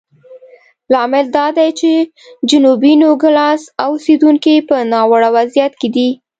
[0.91, 1.91] لامل دا دی چې
[2.49, 6.09] جنوبي نوګالس اوسېدونکي په ناوړه وضعیت کې دي.